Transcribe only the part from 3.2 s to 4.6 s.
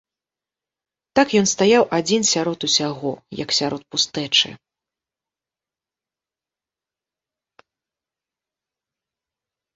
як сярод пустэчы.